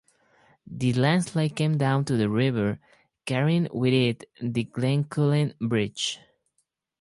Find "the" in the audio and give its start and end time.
0.65-0.93, 2.05-2.27, 4.41-4.63